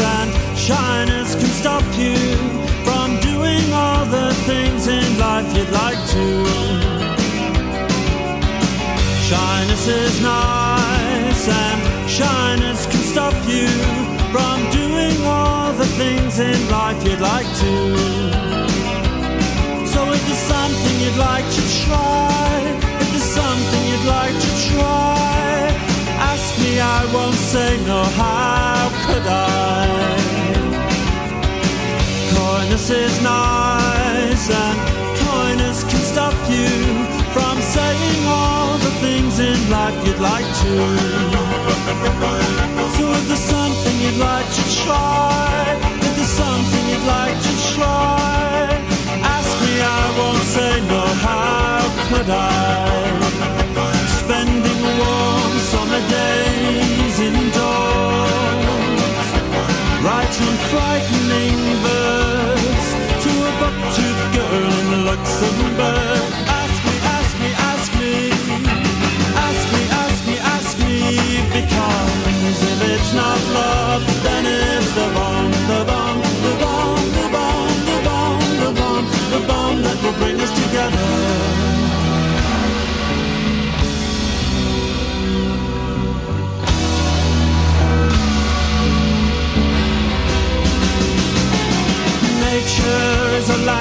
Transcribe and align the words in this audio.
and 0.00 0.58
shyness 0.58 1.34
can 1.34 1.50
stop 1.62 1.84
you 1.96 2.16
from 2.84 3.18
doing 3.20 3.72
all 3.72 4.04
the 4.06 4.32
things 4.46 4.86
in 4.86 5.18
life 5.18 5.48
you'd 5.56 5.70
like 5.70 6.00
to. 6.14 6.26
Shyness 9.28 9.86
is 9.88 10.22
nice 10.22 11.48
and 11.48 12.10
shyness 12.10 12.86
can 12.86 13.02
stop 13.12 13.34
you 13.46 13.68
from 14.32 14.58
doing 14.70 15.16
all 15.24 15.72
the 15.72 15.86
things 16.00 16.38
in 16.38 16.58
life 16.70 17.02
you'd 17.04 17.20
like 17.20 17.50
to. 17.64 17.74
So 19.92 20.00
if 20.12 20.20
there's 20.26 20.46
something 20.54 20.94
you'd 21.02 21.20
like 21.30 21.46
to 21.58 21.62
try, 21.84 22.48
if 23.02 23.08
there's 23.12 23.30
something 23.42 23.82
you'd 23.90 24.08
like 24.18 24.36
to 24.46 24.50
try, 24.72 25.72
ask 26.32 26.58
me, 26.60 26.80
I 26.80 27.00
won't 27.12 27.34
say 27.34 27.76
no, 27.86 28.02
how 28.20 28.47
Coyness 32.88 33.12
is 33.12 33.22
nice 33.22 34.50
and 34.50 34.78
coyness 35.28 35.84
can 35.84 36.00
stop 36.00 36.32
you 36.48 36.68
from 37.34 37.60
saying 37.60 38.24
all 38.24 38.78
the 38.78 38.90
things 39.02 39.38
in 39.40 39.58
life 39.70 39.94
you'd 40.06 40.18
like 40.18 40.46
to. 40.62 40.74
So 42.96 43.12
if 43.12 43.28
there's 43.28 43.40
something 43.40 43.94
you'd 44.00 44.16
like 44.16 44.46
to 44.46 44.62
try, 44.84 45.76
if 46.00 46.16
there's 46.16 46.28
something 46.28 46.88
you'd 46.88 47.06
like 47.06 47.36
to 47.36 47.52
try, 47.74 48.68
ask 49.36 49.50
me, 49.64 49.74
I 49.82 50.14
won't 50.18 50.44
say 50.56 50.80
no, 50.88 51.04
how 51.26 51.84
could 52.08 52.30
I? 52.30 53.12
Spending 54.24 54.80
a 54.80 54.92
warm 55.04 55.58
summer 55.72 56.00
days 56.08 56.47
Hudson 65.24 65.67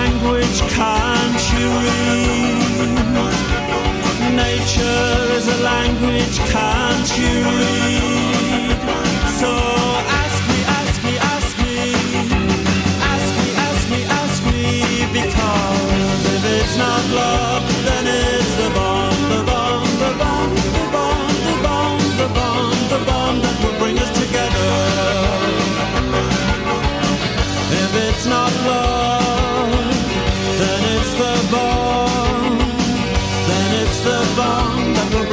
language, 0.07 0.61
can't 0.71 1.43
you 1.53 1.67
read? 1.85 2.57
Nature 4.35 5.33
is 5.33 5.47
a 5.47 5.57
language, 5.63 6.39
can't 6.51 7.17
you 7.17 7.43
read? 7.43 7.96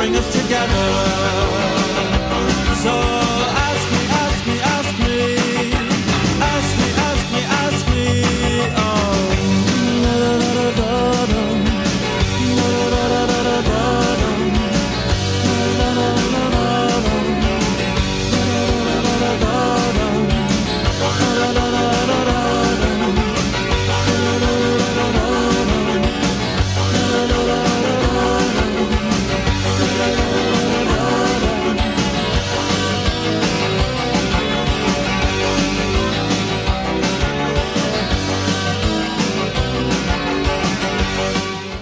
Bring 0.05 0.17
us 0.17 0.33
together. 0.33 0.87
So 2.83 3.14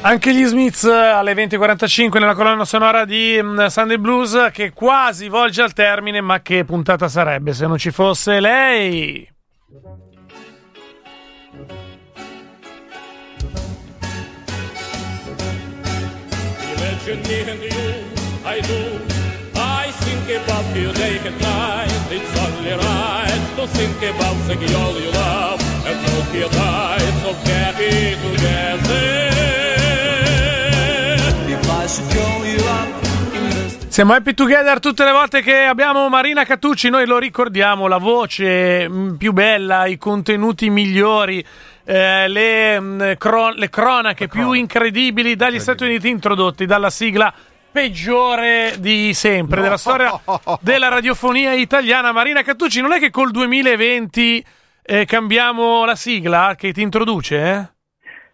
Anche 0.04 0.34
gli 0.34 0.44
Smiths 0.44 0.82
alle 0.82 1.32
20.45 1.32 2.18
nella 2.18 2.34
colonna 2.34 2.64
sonora 2.64 3.04
di 3.04 3.38
mm, 3.40 3.66
Sunday 3.66 3.98
Blues 3.98 4.48
che 4.52 4.72
quasi 4.72 5.28
volge 5.28 5.62
al 5.62 5.72
termine, 5.72 6.20
ma 6.20 6.42
che 6.42 6.64
puntata 6.64 7.06
sarebbe 7.08 7.52
se 7.52 7.68
non 7.68 7.78
ci 7.78 7.92
fosse 7.92 8.40
lei? 8.40 9.30
Imagine 16.74 17.52
Siamo 33.92 34.14
happy 34.14 34.32
together 34.32 34.80
tutte 34.80 35.04
le 35.04 35.12
volte 35.12 35.42
che 35.42 35.64
abbiamo 35.64 36.08
Marina 36.08 36.44
Catucci, 36.44 36.88
noi 36.88 37.04
lo 37.06 37.18
ricordiamo, 37.18 37.88
la 37.88 37.98
voce 37.98 38.88
mm, 38.88 39.16
più 39.16 39.34
bella, 39.34 39.84
i 39.84 39.98
contenuti 39.98 40.70
migliori, 40.70 41.44
eh, 41.84 42.26
le, 42.26 42.80
mm, 42.80 43.12
cro- 43.18 43.50
le 43.50 43.68
cronache 43.68 44.28
più 44.28 44.52
incredibili 44.52 45.36
dagli 45.36 45.60
Stati 45.60 45.84
Uniti 45.84 46.08
introdotti 46.08 46.64
dalla 46.64 46.88
sigla 46.88 47.30
peggiore 47.70 48.76
di 48.78 49.12
sempre 49.12 49.60
della 49.60 49.76
storia 49.76 50.10
della 50.62 50.88
radiofonia 50.88 51.52
italiana. 51.52 52.12
Marina 52.12 52.40
Catucci, 52.40 52.80
non 52.80 52.92
è 52.92 52.98
che 52.98 53.10
col 53.10 53.30
2020 53.30 54.46
eh, 54.84 55.04
cambiamo 55.04 55.84
la 55.84 55.96
sigla 55.96 56.54
che 56.56 56.72
ti 56.72 56.80
introduce? 56.80 57.36
Eh? 57.36 57.68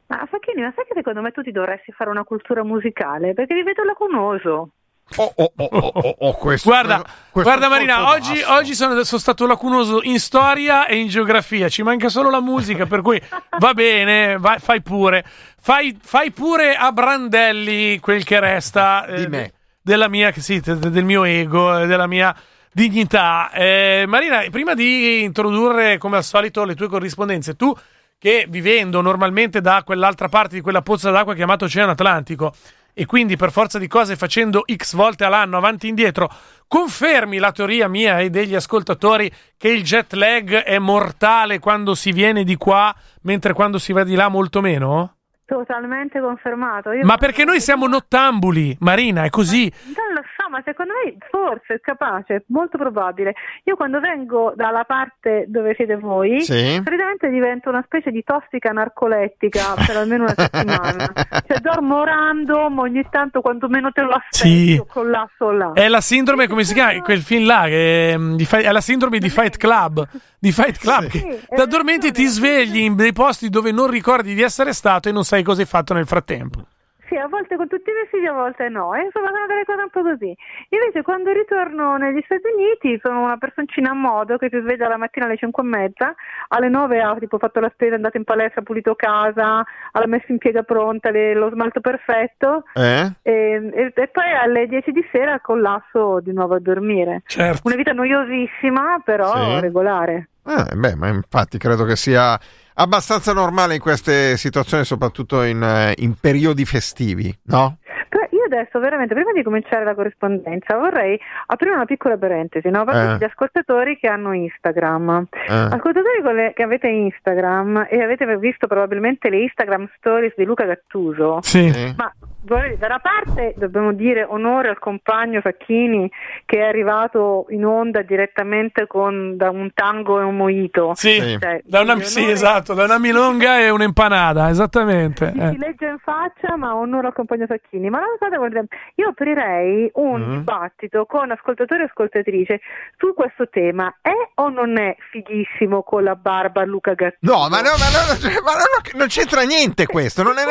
Ma 0.06 0.24
Facchini, 0.24 0.62
ma 0.62 0.72
sai 0.76 0.84
che 0.84 0.94
secondo 0.94 1.20
me 1.20 1.32
tu 1.32 1.42
ti 1.42 1.50
dovresti 1.50 1.90
fare 1.90 2.10
una 2.10 2.22
cultura 2.22 2.62
musicale? 2.62 3.34
Perché 3.34 3.54
vi 3.54 3.64
vedo 3.64 3.82
lacunoso. 3.82 4.70
Oh, 5.16 5.32
oh, 5.36 5.52
oh, 5.56 5.64
oh, 5.70 5.90
oh, 5.94 6.16
oh, 6.18 6.32
questo, 6.36 6.68
Guarda, 6.68 7.02
questo 7.30 7.50
guarda 7.50 7.68
Marina, 7.68 8.10
oggi, 8.10 8.40
oggi 8.46 8.74
sono, 8.74 9.02
sono 9.04 9.20
stato 9.20 9.46
lacunoso 9.46 10.00
in 10.02 10.20
storia 10.20 10.86
e 10.86 10.96
in 10.96 11.08
geografia, 11.08 11.68
ci 11.68 11.82
manca 11.82 12.08
solo 12.08 12.28
la 12.30 12.40
musica, 12.42 12.84
per 12.86 13.00
cui 13.00 13.20
va 13.58 13.72
bene, 13.72 14.36
vai- 14.38 14.58
fai 14.58 14.82
pure. 14.82 15.24
Fai, 15.60 15.96
fai 16.00 16.30
pure 16.30 16.74
a 16.76 16.92
brandelli 16.92 17.98
quel 18.00 18.22
che 18.24 18.38
resta 18.38 19.06
eh, 19.06 19.20
Di 19.22 19.26
me. 19.28 19.52
della 19.80 20.08
mia, 20.08 20.32
sì, 20.36 20.60
de- 20.60 20.78
del 20.78 21.04
mio 21.04 21.24
ego, 21.24 21.78
eh, 21.80 21.86
della 21.86 22.06
mia 22.06 22.34
dignità. 22.72 23.50
Eh, 23.50 24.04
Marina, 24.06 24.44
prima 24.50 24.74
di 24.74 25.22
introdurre 25.22 25.98
come 25.98 26.18
al 26.18 26.24
solito 26.24 26.64
le 26.64 26.74
tue 26.74 26.88
corrispondenze, 26.88 27.56
tu 27.56 27.74
che 28.18 28.46
vivendo 28.48 29.00
normalmente 29.00 29.60
da 29.60 29.82
quell'altra 29.84 30.28
parte 30.28 30.56
di 30.56 30.60
quella 30.60 30.82
pozza 30.82 31.10
d'acqua 31.10 31.34
chiamata 31.34 31.64
Oceano 31.64 31.92
Atlantico 31.92 32.52
e 32.98 33.06
quindi 33.06 33.36
per 33.36 33.52
forza 33.52 33.78
di 33.78 33.86
cose 33.86 34.16
facendo 34.16 34.64
x 34.66 34.96
volte 34.96 35.22
all'anno 35.22 35.56
avanti 35.56 35.86
e 35.86 35.90
indietro, 35.90 36.28
confermi 36.66 37.38
la 37.38 37.52
teoria 37.52 37.86
mia 37.86 38.18
e 38.18 38.28
degli 38.28 38.56
ascoltatori 38.56 39.30
che 39.56 39.68
il 39.68 39.84
jet 39.84 40.14
lag 40.14 40.52
è 40.64 40.80
mortale 40.80 41.60
quando 41.60 41.94
si 41.94 42.10
viene 42.10 42.42
di 42.42 42.56
qua, 42.56 42.92
mentre 43.22 43.52
quando 43.52 43.78
si 43.78 43.92
va 43.92 44.02
di 44.02 44.16
là 44.16 44.26
molto 44.26 44.60
meno? 44.60 45.14
Totalmente 45.46 46.20
confermato. 46.20 46.90
Io 46.90 47.04
Ma 47.04 47.18
perché 47.18 47.44
noi 47.44 47.60
siamo 47.60 47.86
nottambuli, 47.86 48.76
Marina, 48.80 49.22
è 49.22 49.30
così. 49.30 49.72
Non 49.84 50.14
lo 50.14 50.22
ma 50.48 50.62
secondo 50.64 50.92
me 51.04 51.16
forse 51.30 51.74
è 51.74 51.80
capace, 51.80 52.44
molto 52.48 52.78
probabile. 52.78 53.34
Io 53.64 53.76
quando 53.76 54.00
vengo 54.00 54.52
dalla 54.54 54.84
parte 54.84 55.44
dove 55.48 55.74
siete 55.74 55.96
voi, 55.96 56.40
Sì. 56.42 56.80
solitamente 56.84 57.28
divento 57.28 57.68
una 57.68 57.82
specie 57.84 58.10
di 58.10 58.22
tossica 58.24 58.70
narcolettica 58.70 59.74
per 59.86 59.96
almeno 59.96 60.24
una 60.24 60.34
settimana. 60.36 61.12
Cioè 61.48 61.58
dormo 61.60 62.04
random, 62.04 62.78
ogni 62.78 63.06
tanto 63.10 63.40
quando 63.40 63.68
meno 63.68 63.90
te 63.92 64.02
lo 64.02 64.10
aspetti, 64.12 64.74
Sì. 64.74 64.82
collasso 64.88 65.50
là. 65.50 65.72
È 65.72 65.88
la 65.88 66.00
sindrome, 66.00 66.46
come 66.46 66.64
si 66.64 66.74
chiama? 66.74 67.00
Quel 67.00 67.20
film 67.20 67.46
là, 67.46 67.64
che, 67.66 68.14
mm, 68.16 68.34
di 68.36 68.46
è 68.50 68.70
la 68.70 68.80
sindrome 68.80 69.18
di 69.18 69.28
Fight 69.30 69.56
Club. 69.56 70.06
Di 70.38 70.52
Fight 70.52 70.78
Club. 70.78 71.08
Sì. 71.08 71.20
che 71.20 71.40
ti 71.48 71.60
addormenti 71.60 72.08
e 72.08 72.12
ti 72.12 72.24
svegli 72.26 72.78
in 72.78 72.96
dei 72.96 73.12
posti 73.12 73.48
dove 73.48 73.72
non 73.72 73.88
ricordi 73.88 74.34
di 74.34 74.42
essere 74.42 74.72
stato 74.72 75.08
e 75.08 75.12
non 75.12 75.24
sai 75.24 75.42
cosa 75.42 75.60
hai 75.60 75.66
fatto 75.66 75.94
nel 75.94 76.06
frattempo. 76.06 76.66
Sì, 77.08 77.16
a 77.16 77.26
volte 77.26 77.56
con 77.56 77.68
tutti 77.68 77.88
i 77.88 77.92
miei 77.94 78.06
figli, 78.10 78.26
a 78.26 78.32
volte 78.32 78.68
no. 78.68 78.94
E 78.94 79.02
insomma, 79.04 79.28
sono 79.32 79.46
delle 79.46 79.64
cose 79.64 79.80
un 79.82 79.90
po' 79.90 80.02
così. 80.02 80.36
Invece, 80.68 81.02
quando 81.02 81.32
ritorno 81.32 81.96
negli 81.96 82.20
Stati 82.24 82.42
Uniti, 82.54 83.00
sono 83.02 83.22
una 83.24 83.38
personcina 83.38 83.90
a 83.90 83.94
modo 83.94 84.36
che 84.36 84.48
si 84.50 84.60
sveglia 84.60 84.88
la 84.88 84.98
mattina 84.98 85.24
alle 85.24 85.36
5 85.38 85.62
e 85.62 85.66
mezza, 85.66 86.14
alle 86.48 86.68
9 86.68 87.00
ha 87.00 87.16
tipo 87.18 87.38
fatto 87.38 87.60
la 87.60 87.70
spesa, 87.72 87.92
è 87.92 87.96
andato 87.96 88.18
in 88.18 88.24
palestra, 88.24 88.60
ha 88.60 88.64
pulito 88.64 88.94
casa, 88.94 89.64
ha 89.92 90.06
messo 90.06 90.26
in 90.32 90.38
piega 90.38 90.62
pronta, 90.62 91.10
le- 91.10 91.34
lo 91.34 91.50
smalto 91.50 91.80
perfetto. 91.80 92.64
Eh? 92.74 93.10
E, 93.22 93.70
e- 93.72 93.92
e 93.94 94.08
poi 94.08 94.30
alle 94.38 94.66
10 94.66 94.92
di 94.92 95.06
sera 95.10 95.40
collasso 95.40 96.20
di 96.20 96.32
nuovo 96.34 96.56
a 96.56 96.60
dormire. 96.60 97.22
Certo. 97.26 97.62
Una 97.64 97.76
vita 97.76 97.92
noiosissima, 97.92 99.00
però 99.04 99.32
Sì. 99.32 99.60
regolare. 99.60 100.28
Eh, 100.46 100.74
beh, 100.76 100.94
ma 100.94 101.08
infatti 101.08 101.58
credo 101.58 101.84
che 101.84 101.94
sia 101.96 102.38
abbastanza 102.78 103.32
normale 103.32 103.74
in 103.74 103.80
queste 103.80 104.36
situazioni, 104.36 104.84
soprattutto 104.84 105.42
in, 105.42 105.62
eh, 105.62 105.94
in 105.98 106.14
periodi 106.20 106.64
festivi, 106.64 107.32
no? 107.46 107.78
Però 108.08 108.24
io 108.30 108.44
adesso 108.44 108.78
veramente, 108.78 109.12
prima 109.14 109.32
di 109.32 109.42
cominciare 109.42 109.84
la 109.84 109.94
corrispondenza, 109.94 110.76
vorrei 110.78 111.18
aprire 111.46 111.74
una 111.74 111.84
piccola 111.84 112.16
parentesi, 112.16 112.70
no? 112.70 112.84
Parlo 112.84 113.00
Eh. 113.14 113.18
degli 113.18 113.24
ascoltatori 113.28 113.98
che 113.98 114.06
hanno 114.08 114.32
Instagram. 114.32 115.26
Eh. 115.30 115.52
Ascoltatori 115.52 116.22
con 116.22 116.34
le- 116.34 116.52
che 116.54 116.62
avete 116.62 116.88
Instagram 116.88 117.86
e 117.90 118.00
avete 118.00 118.24
visto 118.38 118.66
probabilmente 118.66 119.28
le 119.28 119.42
Instagram 119.42 119.90
stories 119.98 120.32
di 120.36 120.44
Luca 120.44 120.64
Gattuso. 120.64 121.40
Sì. 121.42 121.70
Sì. 121.70 121.94
Ma 121.96 122.10
vorrei- 122.42 122.76
da 122.78 122.86
una 122.86 122.98
parte 123.00 123.54
dobbiamo 123.56 123.92
dire 123.92 124.24
onore 124.24 124.68
al 124.68 124.78
compagno 124.78 125.40
Facchini 125.40 126.10
che 126.44 126.58
è 126.58 126.62
arrivato 126.66 127.46
in 127.50 127.64
onda 127.64 128.02
direttamente 128.02 128.86
con 128.86 129.36
da 129.36 129.50
un 129.50 129.70
tango 129.74 130.20
e 130.20 130.24
un 130.24 130.36
mojito. 130.36 130.92
Sì. 130.94 131.36
Cioè, 131.40 131.60
da 131.64 131.80
una, 131.80 131.98
sì, 132.00 132.18
onore- 132.20 132.32
esatto, 132.32 132.74
da 132.74 132.84
una 132.84 132.98
milonga 132.98 133.58
e 133.60 133.70
un'empanada, 133.70 134.48
esattamente. 134.48 135.32
si 135.32 135.38
eh. 135.40 135.56
legge 135.58 135.86
in 135.86 135.98
faccia, 135.98 136.56
ma 136.56 136.74
onore 136.74 137.08
al 137.08 137.12
compagno 137.14 137.46
Facchini. 137.46 137.90
Ma 137.90 137.98
una 137.98 138.06
cosa 138.18 138.36
vuol 138.36 138.48
dire, 138.50 138.66
io 138.94 139.08
aprirei 139.08 139.90
un 139.94 140.20
Mm. 140.20 140.30
dibattito 140.38 141.04
con 141.06 141.30
ascoltatori 141.30 141.82
e 141.82 141.84
ascoltatrici 141.86 142.60
su 142.96 143.14
questo 143.14 143.48
tema. 143.48 143.94
È 144.00 144.10
o 144.34 144.48
non 144.48 144.78
è 144.78 144.96
fighissimo 145.10 145.82
con 145.82 146.02
la 146.04 146.14
barba 146.14 146.64
Luca 146.64 146.94
Gattuso? 146.94 147.32
No, 147.32 147.48
ma, 147.48 147.60
no, 147.60 147.70
ma, 147.78 147.88
no, 147.92 148.18
cioè, 148.18 148.32
ma 148.42 148.52
no, 148.52 148.98
non 148.98 149.06
c'entra 149.08 149.42
niente 149.42 149.86
questo, 149.86 150.22
non 150.22 150.38
è, 150.38 150.44
ma 150.44 150.48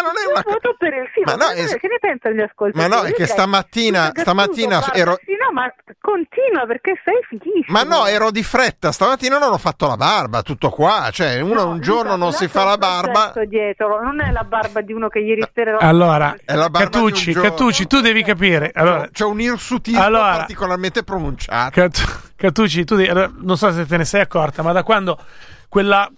non 0.00 0.14
è 0.16 0.30
una 0.30 0.42
Io 0.46 0.52
voto 0.52 0.74
per 0.78 0.92
il 0.94 1.08
Ma 1.24 1.36
ma 1.36 1.46
no, 1.46 1.50
es- 1.52 1.76
che 1.76 1.88
ne 1.88 1.98
pensano 2.00 2.34
gli 2.34 2.40
ascoltatori? 2.40 2.88
Ma 2.88 2.96
no, 2.96 3.02
è 3.02 3.12
che 3.12 3.26
stamattina- 3.26 4.12
stamattina 4.14 4.92
ero- 4.92 5.18
Sì, 5.24 5.32
no, 5.40 5.52
ma 5.52 5.72
continua 6.00 6.66
perché 6.66 7.00
sei 7.04 7.16
fighissimo. 7.28 7.64
Ma 7.68 7.82
no, 7.82 8.06
ero 8.06 8.30
di 8.30 8.42
fretta, 8.42 8.92
stamattina 8.92 9.38
non 9.38 9.52
ho 9.52 9.58
fatto 9.58 9.86
la 9.86 9.96
barba, 9.96 10.42
tutto 10.42 10.70
qua, 10.70 11.08
cioè 11.12 11.40
uno 11.40 11.62
No, 11.64 11.68
un 11.68 11.80
giorno 11.80 12.16
non 12.16 12.32
si 12.32 12.48
fa 12.48 12.64
la 12.64 12.76
barba. 12.78 13.32
dietro, 13.46 14.02
non 14.02 14.20
è 14.20 14.30
la 14.30 14.44
barba 14.44 14.80
di 14.80 14.92
uno 14.92 15.08
che 15.08 15.18
ieri 15.20 15.42
sera 15.54 15.78
Allora, 15.78 16.36
È 16.44 16.54
la 16.54 16.68
barba 16.70 16.88
Catucci, 16.90 17.24
di 17.24 17.36
un 17.36 17.42
giorno. 17.42 17.50
Catucci, 17.50 17.86
tu 17.86 18.00
devi 18.00 18.22
capire. 18.22 18.70
Allora, 18.74 19.08
C'è 19.10 19.24
un 19.24 19.40
irsutismo 19.40 20.02
Allora- 20.02 20.36
particolarmente 20.36 21.02
pronunciato. 21.04 21.80
Cat- 21.80 22.32
Catucci, 22.36 22.84
tu 22.84 22.94
devi- 22.96 23.08
allora, 23.08 23.30
non 23.38 23.56
so 23.56 23.70
se 23.72 23.86
te 23.86 23.96
ne 23.96 24.04
sei 24.04 24.20
accorta, 24.22 24.62
ma 24.62 24.72
da 24.72 24.82
quando 24.82 25.18
quella 25.68 26.10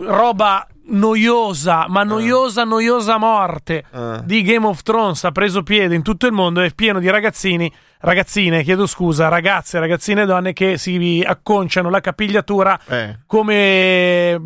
roba 0.00 0.66
noiosa, 0.86 1.86
ma 1.88 2.02
noiosa, 2.02 2.64
noiosa 2.64 3.16
morte 3.18 3.84
Eh. 3.90 4.20
di 4.24 4.42
Game 4.42 4.66
of 4.66 4.82
Thrones 4.82 5.24
ha 5.24 5.32
preso 5.32 5.62
piede 5.62 5.94
in 5.94 6.02
tutto 6.02 6.26
il 6.26 6.32
mondo 6.32 6.60
è 6.60 6.72
pieno 6.74 6.98
di 7.00 7.08
ragazzini, 7.10 7.70
ragazzine, 8.00 8.62
chiedo 8.62 8.86
scusa, 8.86 9.28
ragazze, 9.28 9.78
ragazzine 9.78 10.22
e 10.22 10.26
donne 10.26 10.52
che 10.52 10.76
si 10.78 11.24
acconciano 11.26 11.88
la 11.90 12.00
capigliatura 12.00 12.78
Eh. 12.86 13.18
come 13.26 14.40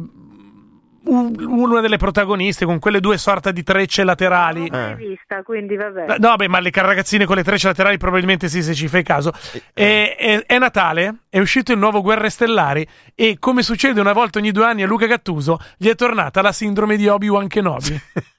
una 1.09 1.81
delle 1.81 1.97
protagoniste 1.97 2.65
con 2.65 2.79
quelle 2.79 3.01
due 3.01 3.17
sorta 3.19 3.51
di 3.51 3.63
trecce 3.63 4.05
laterali. 4.05 4.69
Non 4.69 4.81
l'ho 4.81 4.87
mai 4.87 5.07
vista, 5.09 5.43
quindi 5.43 5.77
vabbè. 5.77 6.17
No, 6.19 6.37
beh, 6.37 6.49
ma 6.49 6.61
le 6.61 6.71
ragazzine 6.73 7.25
con 7.25 7.37
le 7.37 7.45
trecce 7.45 7.67
laterali 7.69 7.97
probabilmente 7.97 8.49
sì, 8.49 8.63
se 8.63 8.75
ci 8.75 8.89
fai 8.89 9.03
caso. 9.03 9.33
E- 9.75 10.17
e- 10.19 10.45
è 10.47 10.59
Natale, 10.59 11.15
è 11.29 11.39
uscito 11.39 11.73
il 11.73 11.79
nuovo 11.79 12.03
Guerre 12.03 12.31
Stellari 12.31 12.87
e 13.15 13.37
come 13.39 13.63
succede 13.63 14.01
una 14.01 14.13
volta 14.13 14.39
ogni 14.39 14.53
due 14.53 14.65
anni 14.65 14.83
a 14.83 14.87
Luca 14.87 15.07
Gattuso, 15.07 15.59
gli 15.77 15.89
è 15.89 15.95
tornata 15.95 16.43
la 16.43 16.53
sindrome 16.53 16.97
di 16.97 17.09
Obi-Wan 17.09 17.49
Kenobi. 17.49 18.01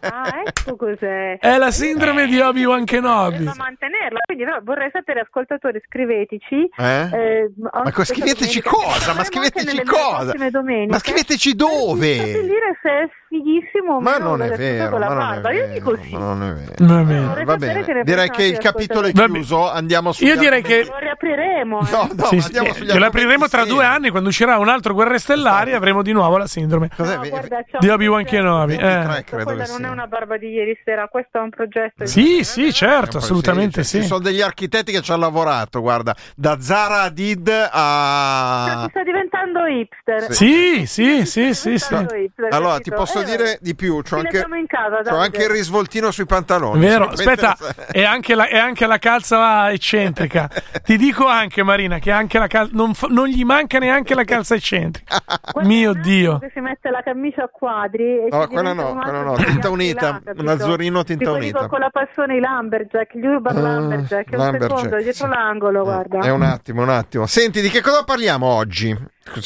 Ah, 0.00 0.42
ecco 0.44 0.76
cos'è. 0.76 1.38
È 1.38 1.56
la 1.56 1.70
sindrome 1.70 2.26
di 2.26 2.38
Obi-Wan 2.38 2.84
Kenobi. 2.84 3.38
Doveva 3.38 3.54
mantenerla, 3.56 4.18
quindi 4.24 4.44
però 4.44 4.58
vorrei 4.62 4.90
sapere, 4.92 5.20
ascoltatori, 5.20 5.80
scriveteci. 5.84 6.68
Eh? 6.76 6.84
eh, 6.84 7.50
Ma 7.56 7.90
co- 7.90 8.04
scriveteci 8.04 8.62
cosa? 8.62 9.14
Ma 9.14 9.24
scriveteci 9.24 9.82
cosa? 9.82 10.34
Ma 10.86 10.98
scriveteci 10.98 11.54
dove? 11.54 12.07
Per 12.16 12.28
stabilire 12.28 12.78
se 12.82 12.88
è 12.88 13.08
fighissimo 13.28 13.94
o 13.94 14.00
Ma 14.00 14.12
meno 14.12 14.28
non 14.36 14.42
è 14.42 14.56
vero, 14.56 14.98
ma 14.98 15.06
non 15.06 15.12
è 15.20 15.20
barba. 15.20 15.50
Io 15.52 15.60
vero, 15.66 15.72
dico 15.74 15.96
sì. 16.02 16.12
ma 16.12 16.18
non 16.18 16.42
è 16.42 16.52
vero. 16.52 16.72
Va 16.78 17.02
bene. 17.04 17.44
Va 17.44 17.52
che 17.52 17.58
bene, 17.58 17.84
ne 17.94 18.02
direi 18.04 18.30
che 18.30 18.42
il 18.44 18.58
capitolo 18.58 19.06
è 19.06 19.12
chiuso, 19.12 19.70
andiamo 19.70 20.12
su. 20.12 20.24
Io 20.24 20.36
direi 20.36 20.62
che- 20.62 20.84
Lo 20.84 20.98
riapriremo. 20.98 21.80
eh. 21.80 21.90
No, 21.90 22.08
no, 22.14 22.24
Sì, 22.24 22.40
sì, 22.40 22.52
eh, 22.56 22.72
glielo 22.84 23.04
apriremo 23.06 23.48
tra 23.48 23.64
due 23.64 23.84
anni 23.84 24.10
quando 24.10 24.28
uscirà 24.30 24.58
un 24.58 24.68
altro 24.68 24.94
Guerre 24.94 25.18
Stellari 25.18 25.74
avremo 25.74 26.02
di 26.02 26.12
nuovo 26.12 26.36
la 26.38 26.46
sindrome. 26.46 26.88
No, 26.96 27.04
guarda, 27.28 27.64
c'ho 27.70 27.78
Di 27.78 27.88
Obi-Wan. 27.88 28.24
Kenobi, 28.24 28.74
eh. 28.74 28.78
23 28.78 29.24
credo 29.24 29.44
Quella 29.44 29.64
che 29.64 29.70
non 29.70 29.78
sia. 29.78 29.88
è 29.88 29.90
una 29.90 30.06
barba 30.06 30.36
di 30.36 30.48
ieri 30.48 30.78
sera, 30.84 31.06
questo 31.08 31.38
è 31.38 31.40
un 31.40 31.50
progetto. 31.50 32.06
Sì, 32.06 32.44
sì, 32.44 32.72
certo, 32.72 33.18
assolutamente 33.18 33.84
sì. 33.84 34.00
Ci 34.00 34.06
sono 34.06 34.20
degli 34.20 34.40
architetti 34.40 34.92
che 34.92 35.00
ci 35.02 35.12
hanno 35.12 35.22
lavorato, 35.22 35.80
guarda, 35.80 36.14
da 36.34 36.60
Zara 36.60 37.12
Cioè, 37.14 37.68
a... 37.72 38.80
ti 38.84 38.90
sta 38.90 39.02
diventando 39.02 39.66
hipster. 39.66 40.32
Sì, 40.32 40.86
sì, 40.86 41.24
sì, 41.26 41.54
sì, 41.54 41.78
sì. 41.78 41.97
Allora, 42.50 42.78
ti 42.78 42.90
posso 42.90 43.20
Eh, 43.20 43.24
dire 43.24 43.58
di 43.60 43.74
più, 43.74 44.02
c'ho 44.02 44.16
anche, 44.16 44.44
casa, 44.66 45.02
c'ho 45.02 45.16
anche 45.16 45.42
il 45.42 45.48
risvoltino 45.50 46.10
sui 46.10 46.26
pantaloni. 46.26 46.80
Vero, 46.80 47.08
aspetta, 47.08 47.56
è 47.90 48.02
anche, 48.04 48.34
la, 48.34 48.46
è 48.48 48.56
anche 48.58 48.86
la 48.86 48.98
calza 48.98 49.70
eccentrica. 49.70 50.48
Ti 50.82 50.96
dico 50.96 51.26
anche, 51.26 51.62
Marina, 51.62 51.98
che 51.98 52.10
anche 52.10 52.38
la 52.38 52.46
cal- 52.46 52.70
non, 52.72 52.92
non 53.08 53.26
gli 53.26 53.44
manca 53.44 53.78
neanche 53.78 54.14
la 54.14 54.24
calza 54.24 54.54
eccentrica. 54.54 55.22
Mio 55.62 55.92
Dio. 55.92 56.38
Che 56.38 56.50
si 56.54 56.60
mette 56.60 56.90
la 56.90 57.02
camicia 57.02 57.44
a 57.44 57.48
quadri. 57.48 58.04
E 58.04 58.28
No, 58.30 58.42
ci 58.42 58.48
quella 58.48 58.72
no, 58.72 58.98
quella 59.02 59.22
no, 59.22 59.34
tinta 59.36 59.70
unita, 59.70 60.20
un 60.36 60.48
azzurrino 60.48 61.02
tinta 61.04 61.32
unita. 61.32 61.66
con 61.66 61.80
la 61.80 61.90
passione 61.90 62.36
i 62.36 62.40
Lumberjack, 62.40 63.16
gli 63.16 63.26
Urban 63.26 63.56
Ah, 63.56 63.60
Lumberjack. 63.78 64.30
È 64.30 64.36
un 64.36 64.42
Lumberjack, 64.42 64.74
secondo, 64.80 64.96
dietro 65.02 65.26
sì. 65.26 65.32
l'angolo, 65.32 65.82
guarda. 65.82 66.18
È 66.20 66.30
un 66.30 66.42
attimo, 66.42 66.82
un 66.82 66.90
attimo. 66.90 67.26
Senti, 67.26 67.60
di 67.60 67.68
che 67.68 67.80
cosa 67.80 68.04
parliamo 68.04 68.46
oggi? 68.46 68.96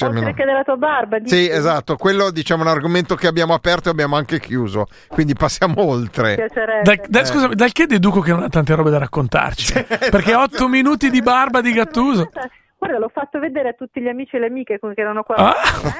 Almeno- 0.00 0.26
Oltre 0.26 0.34
che 0.34 0.44
della 0.44 0.62
tua 0.62 0.76
barba. 0.76 1.16
Sì, 1.24 1.36
dici? 1.36 1.50
esatto, 1.50 1.96
quello 1.96 2.30
diciamo 2.30 2.62
è 2.62 2.66
un 2.66 2.72
argomento 2.72 3.14
che 3.14 3.26
abbiamo 3.26 3.54
aperto 3.54 3.88
e 3.88 3.92
abbiamo 3.92 4.16
anche 4.16 4.40
chiuso, 4.40 4.86
quindi 5.08 5.34
passiamo 5.34 5.74
oltre. 5.84 6.34
piacerebbe. 6.36 6.82
Da, 6.82 7.02
da- 7.08 7.24
scusami, 7.24 7.54
dal 7.54 7.72
che 7.72 7.86
deduco 7.86 8.20
che 8.20 8.30
non 8.32 8.42
ha 8.42 8.48
tante 8.48 8.74
robe 8.74 8.90
da 8.90 8.98
raccontarci? 8.98 9.72
Perché 10.10 10.34
otto 10.34 10.68
minuti 10.68 11.10
di 11.10 11.20
barba 11.22 11.60
di 11.60 11.72
Gattuso. 11.72 12.30
Guarda, 12.82 12.98
l'ho 12.98 13.10
fatto 13.14 13.38
vedere 13.38 13.68
a 13.68 13.72
tutti 13.74 14.00
gli 14.00 14.08
amici 14.08 14.34
e 14.34 14.40
le 14.40 14.46
amiche 14.46 14.76
che 14.80 15.00
erano 15.00 15.22
qua. 15.22 15.36
Ah. 15.36 15.54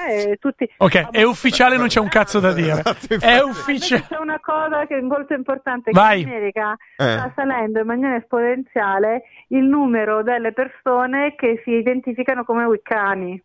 Eh, 0.09 0.31
e 0.31 0.35
tutti... 0.35 0.69
Ok, 0.79 1.11
è 1.11 1.23
ufficiale, 1.23 1.77
non 1.77 1.87
c'è 1.87 2.01
un 2.01 2.09
cazzo 2.09 2.41
da 2.41 2.51
dire. 2.51 2.81
Esatto, 2.85 3.25
È 3.25 3.39
ufficiale. 3.41 4.03
C'è 4.09 4.17
una 4.17 4.37
cosa 4.41 4.85
che 4.85 4.97
è 4.97 4.99
molto 5.01 5.33
importante, 5.33 5.91
che 5.91 5.97
Vai. 5.97 6.23
in 6.23 6.27
America 6.27 6.75
Eh. 6.97 7.03
sta 7.13 7.31
salendo 7.35 7.79
in 7.79 7.85
maniera 7.85 8.17
esponenziale 8.17 9.23
il 9.47 9.63
numero 9.63 10.23
delle 10.23 10.51
persone 10.51 11.35
che 11.37 11.61
si 11.63 11.71
identificano 11.71 12.43
come 12.43 12.65
wiccani. 12.65 13.41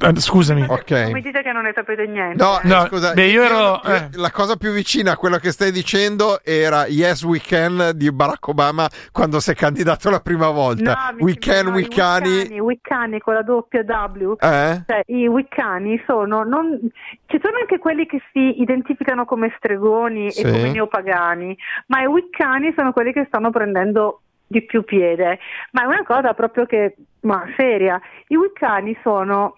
Eh, 0.00 0.20
Scusami. 0.20 0.64
Ok. 0.68 0.90
Non 0.90 1.12
mi 1.12 1.20
dite 1.20 1.42
che 1.42 1.52
non 1.52 1.64
ne 1.64 1.72
sapete 1.74 2.06
niente. 2.06 2.42
No, 2.42 2.60
eh. 2.60 2.66
No, 2.66 2.86
scusa, 2.86 3.12
beh, 3.12 3.26
io 3.26 3.42
ero- 3.42 3.82
eh. 3.84 4.08
la 4.14 4.30
cosa 4.30 4.56
più 4.56 4.70
vicina 4.72 5.12
a 5.12 5.16
quello 5.16 5.36
che 5.36 5.50
stai 5.50 5.70
dicendo 5.70 6.40
era 6.44 6.86
Yes 6.86 7.22
We 7.24 7.40
Can 7.40 7.92
di 7.94 8.10
Barack 8.10 8.48
Obama 8.48 8.88
quando 9.10 9.38
si 9.40 9.50
è 9.50 9.54
candidato 9.54 10.08
la 10.08 10.20
prima 10.20 10.48
volta. 10.48 11.12
No, 11.12 11.24
we 11.24 11.36
Can, 11.36 11.66
no, 11.66 11.72
we 11.72 11.82
i 11.82 11.88
Cani. 11.88 12.28
Wiccani, 12.28 12.60
Wiccani 12.60 13.20
con 13.20 13.34
la 13.34 13.42
doppia 13.42 13.82
W. 13.84 14.32
Eh? 14.40 14.82
Cioè, 14.86 15.02
i 15.06 15.26
wiccani 15.26 16.02
sono 16.06 16.42
non... 16.42 16.78
ci 17.26 17.38
sono 17.42 17.58
anche 17.58 17.78
quelli 17.78 18.06
che 18.06 18.20
si 18.32 18.60
identificano 18.60 19.24
come 19.24 19.52
stregoni 19.56 20.30
Sì. 20.30 20.40
e 20.40 20.50
come 20.50 20.70
neopagani, 20.72 21.56
ma 21.88 22.00
i 22.02 22.06
wiccani 22.06 22.72
sono 22.76 22.92
quelli 22.92 23.12
che 23.12 23.24
stanno 23.26 23.50
prendendo 23.50 24.22
di 24.46 24.62
più 24.62 24.84
piede. 24.84 25.38
Ma 25.72 25.82
è 25.82 25.86
una 25.86 26.02
cosa 26.04 26.34
proprio 26.34 26.66
che, 26.66 26.94
ma 27.20 27.44
seria, 27.56 28.00
i 28.28 28.36
wiccani 28.36 28.96
sono, 29.02 29.56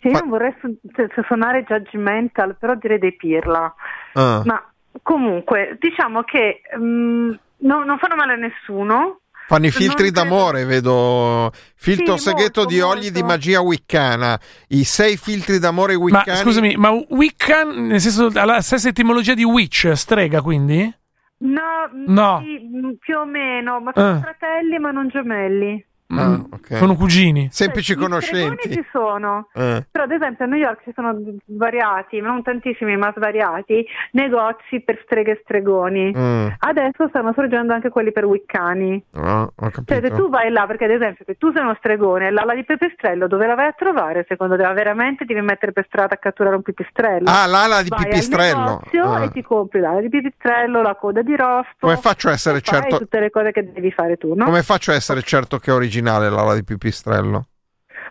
cioè, 0.00 0.10
io 0.10 0.12
Ma- 0.12 0.18
non 0.20 0.28
vorrei 0.28 0.54
su- 0.60 0.78
su- 0.94 1.22
suonare 1.26 1.64
judgmental, 1.64 2.56
però 2.58 2.74
direi 2.74 2.98
dei 2.98 3.14
pirla. 3.16 3.74
Ah. 4.14 4.42
Ma 4.44 4.62
comunque, 5.02 5.76
diciamo 5.80 6.22
che 6.22 6.60
mm, 6.78 7.30
No, 7.60 7.82
non 7.82 7.98
fanno 7.98 8.14
male 8.14 8.34
a 8.34 8.36
nessuno. 8.36 9.18
Fanno 9.48 9.64
i 9.66 9.70
Non 9.70 9.80
filtri 9.80 10.10
credo- 10.12 10.20
d'amore, 10.20 10.64
vedo 10.64 11.50
filtro 11.74 12.16
Sì, 12.16 12.24
segreto 12.28 12.60
molto, 12.60 12.74
di 12.74 12.80
oli 12.80 13.00
molto. 13.00 13.12
di 13.14 13.22
magia 13.24 13.60
wiccana, 13.62 14.38
i 14.68 14.84
sei 14.84 15.16
filtri 15.16 15.58
d'amore 15.58 15.94
Ma 15.96 16.00
wiccani. 16.02 16.36
scusami, 16.36 16.76
ma 16.76 16.90
Wiccan, 16.90 17.86
nel 17.86 17.98
senso, 18.00 18.30
ha 18.38 18.44
la 18.44 18.60
stessa 18.60 18.88
etimologia 18.90 19.34
di 19.34 19.42
witch, 19.42 19.90
strega 19.94 20.40
quindi? 20.42 20.94
No, 21.38 21.88
No. 22.06 22.42
sì, 22.44 22.96
più 23.00 23.16
o 23.18 23.24
meno, 23.24 23.80
ma 23.80 23.90
sono 23.94 24.10
Ah. 24.10 24.18
fratelli 24.20 24.78
ma 24.78 24.90
non 24.92 25.08
gemelli. 25.08 25.84
Ah, 26.10 26.26
Mm, 26.28 26.40
ok. 26.52 26.76
Sono 26.78 26.94
cugini. 26.96 27.48
Semplici 27.50 27.92
gli 27.94 27.98
conoscenti. 27.98 28.56
stregoni 28.56 28.82
ci 28.82 28.88
sono. 28.90 29.48
Eh. 29.52 29.84
Però 29.90 30.04
ad 30.04 30.10
esempio 30.10 30.44
a 30.46 30.48
New 30.48 30.58
York 30.58 30.80
ci 30.84 30.92
sono 30.94 31.14
svariati, 31.46 32.20
non 32.20 32.42
tantissimi 32.42 32.96
ma 32.96 33.12
svariati, 33.14 33.84
negozi 34.12 34.80
per 34.80 35.00
streghe 35.04 35.32
e 35.32 35.40
stregoni. 35.42 36.12
Mm. 36.16 36.46
Adesso 36.58 37.08
stanno 37.08 37.32
sorgendo 37.34 37.74
anche 37.74 37.90
quelli 37.90 38.12
per 38.12 38.24
wiccani. 38.24 39.02
Ah. 39.14 39.48
Cioè 39.84 40.00
se 40.00 40.10
tu 40.10 40.30
vai 40.30 40.50
là, 40.50 40.66
perché 40.66 40.84
ad 40.84 40.92
esempio 40.92 41.24
se 41.26 41.36
tu 41.36 41.52
sei 41.52 41.62
uno 41.62 41.74
stregone, 41.78 42.30
l'ala 42.30 42.54
di 42.54 42.64
pipistrello 42.64 43.26
dove 43.26 43.46
la 43.46 43.54
vai 43.54 43.66
a 43.66 43.72
trovare 43.72 44.24
secondo 44.28 44.56
te? 44.56 44.62
Ma 44.62 44.72
Veramente 44.72 45.24
devi 45.26 45.40
mettere 45.42 45.72
per 45.72 45.84
strada 45.88 46.14
a 46.14 46.18
catturare 46.18 46.56
un 46.56 46.62
pipistrello? 46.62 47.28
Ah, 47.28 47.46
l'ala 47.46 47.82
di 47.82 47.88
vai 47.90 48.04
pipistrello. 48.04 48.58
al 48.58 48.80
negozio 48.90 49.12
Ah. 49.12 49.24
e 49.24 49.30
ti 49.30 49.42
compri 49.42 49.80
l'ala 49.80 50.00
di 50.00 50.08
pipistrello, 50.08 50.80
la 50.82 50.94
coda 50.94 51.20
di 51.22 51.36
rospo. 51.36 51.74
Come 51.80 51.96
faccio 51.96 52.28
a 52.28 52.32
essere 52.32 52.58
e 52.58 52.60
certo- 52.62 52.96
tutte 52.98 53.20
le 53.20 53.30
cose 53.30 53.52
che 53.52 53.70
devi 53.72 53.90
fare 53.90 54.16
tu, 54.16 54.32
no? 54.34 54.44
Come 54.46 54.62
faccio 54.62 54.90
a 54.92 54.94
essere 54.94 55.20
certo 55.22 55.58
che 55.58 55.70
è 55.70 55.74
originale 55.98 56.30
l'ala 56.30 56.54
di 56.54 56.64
pipistrello? 56.64 57.46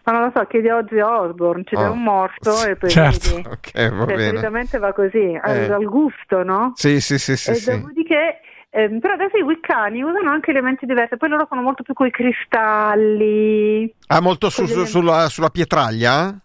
Ma 0.04 0.12
non 0.14 0.22
lo 0.24 0.32
so, 0.36 0.46
chiedi 0.46 0.70
a 0.70 0.78
Ozzy 0.78 1.00
Osbourne, 1.00 1.64
ci 1.66 1.76
Ah. 1.76 1.90
un 1.90 2.02
morto 2.04 2.64
e 2.66 2.76
poi 2.76 2.90
Certo. 2.90 3.36
vedi. 3.36 3.48
Ok, 3.48 3.72
va 3.74 4.06
Cioè, 4.06 4.16
bene. 4.16 4.24
solitamente 4.30 4.78
va 4.78 4.94
così, 4.94 5.40
al, 5.42 5.56
Eh. 5.58 5.72
al 5.72 5.84
gusto, 5.86 6.44
no? 6.44 6.72
Sì, 6.76 7.00
sì, 7.02 7.18
sì, 7.18 7.36
sì, 7.36 7.52
e 7.52 7.56
sì. 7.56 7.72
dopodiché, 7.72 8.40
ehm, 8.70 9.00
però 9.00 9.14
adesso 9.16 9.38
i 9.38 9.42
wiccani 9.42 10.02
usano 10.04 10.30
anche 10.30 10.52
elementi 10.52 10.86
diversi, 10.86 11.18
poi 11.18 11.30
loro 11.30 11.46
sono 11.50 11.62
molto 11.62 11.84
più 11.84 11.94
coi 11.94 12.12
cristalli, 12.12 13.94
Ah, 14.08 14.22
molto 14.22 14.50
su- 14.50 14.66
su- 14.66 14.86
sulla, 14.86 15.28
sulla 15.28 15.50
pietraglia? 15.50 16.38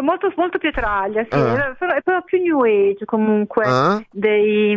Molto, 0.00 0.32
molto 0.36 0.58
pietraglia, 0.58 1.22
sì, 1.24 1.36
Ah. 1.36 1.74
però 1.76 1.94
è 1.94 2.02
però 2.02 2.22
più 2.22 2.40
new 2.40 2.60
age 2.62 3.04
comunque 3.04 3.64
Ah? 3.64 4.00
dei, 4.10 4.76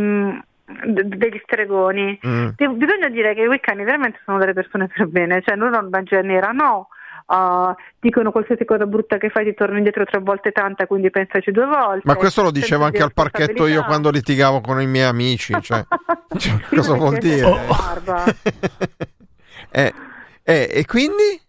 de- 0.85 1.07
degli 1.07 1.39
stregoni. 1.43 2.19
Mm. 2.25 2.49
Bisogna 2.55 3.09
dire 3.09 3.33
che 3.33 3.41
i 3.41 3.47
wiccani 3.47 3.83
veramente 3.83 4.19
sono 4.25 4.37
delle 4.37 4.53
persone 4.53 4.87
per 4.87 5.07
bene, 5.07 5.41
cioè 5.41 5.55
loro 5.55 5.71
non 5.71 5.89
magia 5.89 6.21
nera, 6.21 6.51
no. 6.51 6.87
Uh, 7.27 7.73
dicono 7.99 8.31
qualsiasi 8.31 8.65
cosa 8.65 8.85
brutta 8.85 9.17
che 9.17 9.29
fai 9.29 9.45
ti 9.45 9.53
torno 9.53 9.77
indietro 9.77 10.03
tre 10.03 10.19
volte 10.19 10.51
tanta, 10.51 10.85
quindi 10.85 11.09
pensaci 11.09 11.51
due 11.51 11.65
volte. 11.65 12.01
Ma 12.03 12.15
questo 12.15 12.41
lo 12.41 12.51
dicevo 12.51 12.83
anche 12.83 13.01
al 13.01 13.13
parchetto 13.13 13.67
io 13.67 13.85
quando 13.85 14.09
litigavo 14.09 14.59
con 14.59 14.81
i 14.81 14.87
miei 14.87 15.05
amici. 15.05 15.55
Cioè, 15.61 15.85
cioè, 16.37 16.59
cosa 16.69 16.93
vuol 16.95 17.17
dire? 17.19 17.49
barba. 17.67 18.25
eh, 19.71 19.93
eh, 20.43 20.69
e 20.73 20.85
quindi? 20.85 21.39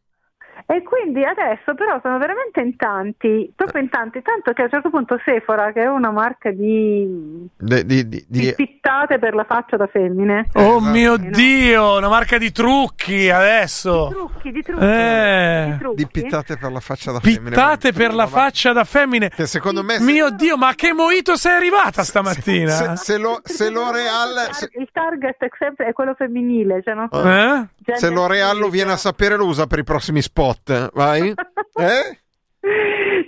E 0.73 0.83
quindi 0.83 1.23
adesso 1.23 1.75
però 1.75 1.99
sono 2.01 2.17
veramente 2.17 2.61
in 2.63 2.77
tanti, 2.77 3.53
proprio 3.55 3.83
in 3.83 3.91
tanti, 3.91 4.23
tanto 4.23 4.53
che 4.55 4.63
a 4.63 4.65
un 4.65 4.71
certo 4.71 4.89
punto 4.89 5.21
Sephora, 5.23 5.71
che 5.71 5.83
è 5.83 5.87
una 5.87 6.11
marca 6.11 6.51
di, 6.51 7.47
De- 7.59 7.85
di- 7.85 8.09
di- 8.09 8.25
di 8.27 8.41
di- 8.41 8.55
pittate 8.55 9.19
per 9.19 9.35
la 9.35 9.45
faccia 9.45 9.77
da 9.77 9.87
femmine, 9.87 10.47
Oh 10.55 10.77
esatto. 10.79 10.81
mio 10.91 11.17
no? 11.19 11.29
Dio, 11.31 11.97
una 11.99 12.09
marca 12.09 12.39
di 12.39 12.51
trucchi 12.53 13.29
adesso. 13.29 14.09
trucchi, 14.11 14.51
di 14.51 14.63
trucchi, 14.63 14.85
Eh. 14.85 15.69
di 15.73 15.79
trucchi. 15.79 15.97
di 15.97 16.07
pittate 16.11 16.57
per 16.57 16.73
la 16.73 16.81
faccia 16.81 17.13
da 17.13 17.21
femmina. 17.21 17.51
Pittate 17.51 17.93
per 17.93 18.15
la 18.15 18.23
Ma- 18.25 18.29
faccia 18.31 18.73
da 18.73 18.85
femmine. 18.85 19.29
Che 19.29 19.45
secondo 19.47 19.83
me 19.83 19.99
se- 19.99 20.05
Mio 20.05 20.31
Dio, 20.31 20.57
ma 20.57 20.73
che 20.75 20.95
moito 20.95 21.37
sei 21.37 21.53
arrivata 21.55 22.03
stamattina? 22.03 22.71
se, 22.71 22.97
se 22.97 23.19
lo- 23.19 23.41
se 23.45 23.69
L'Oreal 23.69 24.31
il 24.31 24.35
tar- 24.37 24.55
se, 24.55 24.71
il 24.73 24.89
target 24.91 25.37
è 25.37 25.49
sempre 25.59 25.87
è 25.89 25.93
quello 25.93 26.15
femminile, 26.15 26.81
cioè 26.83 26.95
non 26.95 27.09
so, 27.13 27.23
Eh? 27.29 27.67
se 27.99 28.09
L'Oreal 28.09 28.57
lo 28.57 28.71
viene 28.71 28.93
a 28.93 28.97
sapere 28.97 29.37
lo 29.37 29.45
usa 29.45 29.67
per 29.67 29.79
i 29.81 29.85
prossimi 29.85 30.23
spot. 30.23 30.61
Vai? 30.93 31.33
Eh? 31.75 32.19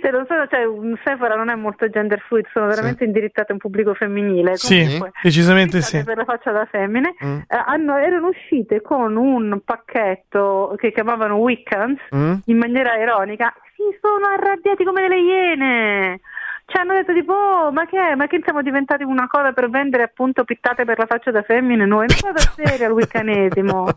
Cioè, 0.01 0.11
non 0.11 0.25
sono, 0.27 0.47
cioè, 0.47 0.63
un 0.65 0.95
Sephora 1.03 1.35
non 1.35 1.49
è 1.49 1.55
molto 1.55 1.89
gender 1.89 2.19
fluid, 2.27 2.45
sono 2.53 2.67
veramente 2.67 3.03
indirizzate 3.03 3.49
a 3.51 3.53
un 3.53 3.59
pubblico 3.59 3.93
femminile. 3.93 4.55
Sì, 4.55 4.83
Comunque, 4.83 5.11
decisamente 5.23 5.77
Pittate 5.79 5.97
sì. 5.97 6.03
Per 6.05 6.17
la 6.17 6.23
faccia 6.25 6.51
da 6.51 6.65
femmine, 6.71 7.15
Mm. 7.25 7.37
eh, 7.39 7.63
hanno- 7.65 7.97
erano 7.97 8.27
uscite 8.27 8.81
con 8.81 9.15
un 9.17 9.59
pacchetto 9.65 10.75
che 10.77 10.91
chiamavano 10.93 11.35
Wiccans 11.37 11.99
Mm? 12.15 12.33
in 12.45 12.57
maniera 12.57 12.95
ironica. 12.97 13.53
Si 13.75 13.83
sono 13.99 14.27
arrabbiati 14.27 14.83
come 14.85 15.01
delle 15.01 15.19
iene. 15.19 16.19
Ci 16.67 16.77
hanno 16.77 16.93
detto 16.93 17.13
tipo, 17.13 17.31
oh, 17.33 17.71
ma 17.71 17.85
che 17.85 17.99
è? 17.99 18.15
Ma 18.15 18.25
che 18.27 18.41
siamo 18.43 18.61
diventati 18.63 19.03
una 19.03 19.27
cosa 19.27 19.51
per 19.53 19.69
vendere 19.69 20.03
appunto 20.03 20.43
pittate 20.43 20.83
per 20.83 20.97
la 20.97 21.05
faccia 21.05 21.29
da 21.29 21.43
femmine? 21.43 21.85
Noi, 21.85 22.07
una 22.21 22.33
cosa 22.33 22.51
seria 22.55 22.87
il 22.87 22.93
wiccanesimo. 22.93 23.87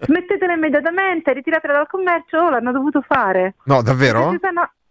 Smettetela 0.00 0.52
immediatamente, 0.54 1.32
ritiratela 1.32 1.72
dal 1.74 1.88
commercio, 1.88 2.38
oh, 2.38 2.50
l'hanno 2.50 2.70
dovuto 2.72 3.02
fare. 3.02 3.54
No, 3.64 3.82
davvero? 3.82 4.32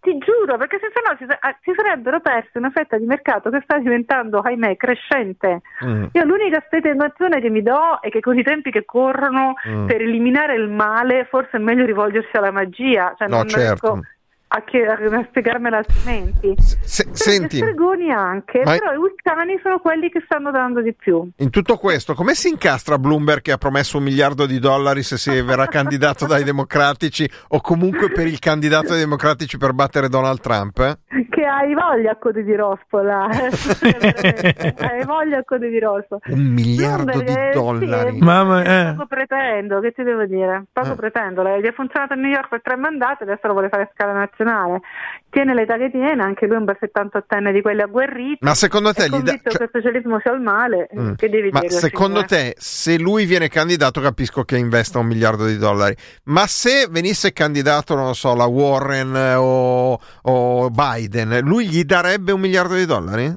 Ti 0.02 0.18
giuro, 0.18 0.58
perché 0.58 0.80
se 0.80 0.88
no 1.08 1.16
si, 1.16 1.26
ah, 1.26 1.56
si 1.62 1.72
sarebbero 1.76 2.22
persi 2.22 2.58
una 2.58 2.72
fetta 2.72 2.98
di 2.98 3.06
mercato 3.06 3.52
che 3.52 3.62
sta 3.64 3.78
diventando, 3.78 4.40
ahimè, 4.40 4.76
crescente. 4.76 5.62
Mm. 5.86 6.06
Io 6.14 6.24
l'unica 6.26 6.60
spiegazione 6.66 7.40
che 7.40 7.52
mi 7.52 7.62
do 7.62 8.00
è 8.02 8.10
che 8.10 8.20
con 8.20 8.36
i 8.36 8.42
tempi 8.42 8.72
che 8.72 8.84
corrono 8.84 9.54
Mm. 9.70 9.86
per 9.86 10.02
eliminare 10.02 10.56
il 10.56 10.70
male 10.70 11.26
forse 11.30 11.58
è 11.58 11.60
meglio 11.60 11.86
rivolgersi 11.86 12.36
alla 12.36 12.50
magia, 12.50 13.14
cioè 13.16 13.28
No, 13.28 13.38
non 13.38 13.48
certo. 13.48 13.94
riesco 13.94 14.08
a, 14.54 14.64
chie- 14.64 14.86
a 14.86 15.26
spiegarmela 15.30 15.78
altrimenti. 15.78 16.54
Se- 16.58 17.08
senti, 17.12 17.56
Gli 17.58 17.60
stregoni 17.60 18.12
anche, 18.12 18.62
ma- 18.66 18.76
però 18.78 18.92
i 18.94 18.98
wiccani 18.98 19.58
sono 19.64 19.80
quelli 19.80 20.10
che 20.10 20.22
stanno 20.26 20.52
dando 20.52 20.82
di 20.82 20.94
più. 20.94 21.30
in 21.38 21.50
tutto 21.50 21.78
questo, 21.78 22.14
come 22.14 22.34
si 22.34 22.50
incastra 22.50 22.98
Bloomberg 22.98 23.42
che 23.42 23.52
ha 23.54 23.58
promesso 23.58 23.98
un 23.98 24.04
miliardo 24.04 24.46
di 24.46 24.60
dollari 24.60 25.04
se 25.04 25.18
si 25.18 25.30
verrà 25.42 25.68
candidato 25.68 26.26
dai 26.26 26.44
democratici 26.44 27.30
o 27.50 27.62
comunque 27.62 28.10
per 28.12 28.28
il 28.28 28.40
candidato 28.40 28.90
dei 28.90 29.00
democratici 29.00 29.58
per 29.58 29.72
battere 29.74 30.10
Donald 30.10 30.42
Trump? 30.42 30.80
eh? 30.80 30.98
Che 31.30 31.46
hai 31.46 31.74
voglia 31.74 32.12
a 32.12 32.18
code 32.18 32.44
di 32.44 32.56
rospola, 32.56 33.30
eh? 33.30 33.50
Hai 34.78 35.06
voglia 35.06 35.38
a 35.40 35.44
code 35.46 35.70
di 35.70 35.80
rospo. 35.80 36.20
Un 36.28 36.40
miliardo 36.54 37.04
Bloomberg, 37.06 37.26
di 37.26 37.34
eh, 37.34 37.52
dollari. 37.54 38.12
sì, 38.18 38.24
Mamma- 38.24 38.64
eh. 38.64 38.96
Pretendo, 39.42 39.80
che 39.80 39.92
ti 39.92 40.04
devo 40.04 40.26
dire? 40.26 40.66
Poco 40.72 40.92
Eh. 40.92 40.96
pretendo. 40.96 41.42
Lei 41.42 41.62
gli 41.62 41.66
è 41.66 41.74
funzionato 41.74 42.14
a 42.14 42.16
New 42.16 42.30
York 42.30 42.50
per 42.50 42.62
tre 42.62 42.76
mandati, 42.78 43.24
adesso 43.24 43.48
lo 43.48 43.54
vuole 43.54 43.70
fare 43.70 43.84
a 43.84 43.90
scala 43.94 44.14
nazionale. 44.14 44.82
Tiene 45.30 45.54
l'età 45.54 45.78
che 45.78 45.90
tiene, 45.90 46.22
anche 46.22 46.46
lui 46.46 46.56
è 46.56 46.60
un 46.60 46.66
bel 46.66 46.78
78enne 46.80 47.52
di 47.52 47.62
quelli 47.62 47.82
agguerriti. 47.82 48.38
Ma 48.42 48.54
secondo 48.54 48.94
te 48.94 49.06
è 49.06 49.08
gli 49.08 49.12
convinto 49.12 49.50
cioè- 49.50 49.58
che 49.58 49.64
il 49.64 49.70
socialismo 49.72 50.20
sia 50.22 50.32
il 50.34 50.42
male. 50.42 50.90
Mm. 50.98 51.14
Che 51.14 51.30
devi 51.30 51.50
Ma 51.52 51.60
dire? 51.62 51.72
secondo 51.74 52.26
signore? 52.28 52.54
te, 52.54 52.56
se 52.58 52.98
lui 53.00 53.26
viene 53.26 53.48
candidato, 53.48 54.00
capisco 54.02 54.44
che 54.44 54.58
investa 54.58 55.00
un 55.00 55.08
miliardo 55.08 55.46
di 55.46 55.58
dollari. 55.58 55.96
Ma 56.26 56.46
se 56.48 56.88
venisse 56.90 57.34
candidato, 57.34 57.96
non 57.96 58.06
lo 58.06 58.14
so, 58.14 58.36
la 58.36 58.46
Warren 58.46 59.16
eh, 59.16 59.36
o, 59.36 59.98
o 60.24 60.70
Biden, 60.70 61.40
lui 61.44 61.68
gli 61.68 61.84
darebbe 61.84 62.32
un 62.32 62.40
miliardo 62.40 62.76
di 62.76 62.86
dollari? 62.86 63.34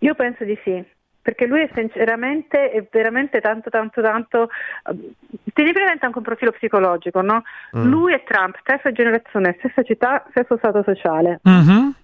Io 0.00 0.14
penso 0.14 0.44
di 0.44 0.56
sì. 0.62 0.96
Perché 1.28 1.44
lui 1.44 1.60
è 1.60 1.68
sinceramente, 1.74 2.70
è 2.70 2.86
veramente 2.90 3.42
tanto, 3.42 3.68
tanto, 3.68 4.00
tanto. 4.00 4.48
eh, 4.90 5.12
Tieni 5.52 5.72
presente 5.74 6.06
anche 6.06 6.16
un 6.16 6.24
profilo 6.24 6.52
psicologico, 6.52 7.20
no? 7.20 7.42
Mm. 7.76 7.90
Lui 7.90 8.14
e 8.14 8.22
Trump, 8.24 8.56
stessa 8.60 8.90
generazione, 8.92 9.54
stessa 9.58 9.82
città, 9.82 10.24
stesso 10.30 10.56
stato 10.56 10.82
sociale. 10.82 11.40
Mhm. 11.42 11.94